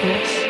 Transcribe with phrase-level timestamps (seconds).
[0.00, 0.47] Yes.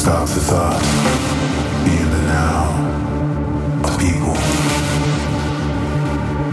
[0.00, 0.80] Stop the thought.
[1.84, 2.72] Be in the now.
[3.82, 4.32] The people.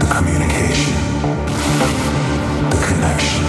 [0.00, 0.92] The communication.
[2.68, 3.44] The connection.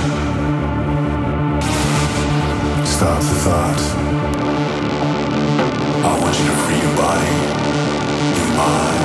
[2.85, 3.81] Stop the thought.
[6.05, 7.31] I want you to free your body,
[8.39, 8.98] your mind.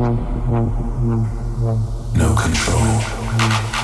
[0.00, 0.16] No
[2.34, 3.79] control.